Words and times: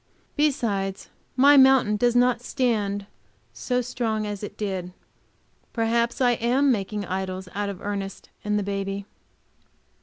Besides, 0.35 1.09
my 1.35 1.57
mountain 1.57 1.95
does 1.95 2.15
not 2.15 2.41
stand 2.41 3.05
so 3.53 3.81
strong 3.83 4.25
as 4.25 4.41
it 4.41 4.57
did. 4.57 4.93
Perhaps 5.73 6.19
I 6.21 6.31
am 6.31 6.71
making 6.71 7.05
idols 7.05 7.47
out 7.53 7.69
of 7.69 7.79
Ernest 7.83 8.31
and 8.43 8.57
the 8.57 8.63
baby. 8.63 9.05